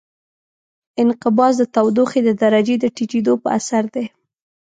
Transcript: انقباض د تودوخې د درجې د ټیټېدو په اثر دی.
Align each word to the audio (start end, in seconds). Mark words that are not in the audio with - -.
انقباض 1.01 1.53
د 1.59 1.63
تودوخې 1.75 2.21
د 2.27 2.29
درجې 2.43 2.75
د 2.79 2.85
ټیټېدو 2.95 3.33
په 3.43 3.47
اثر 3.57 3.83
دی. 3.95 4.05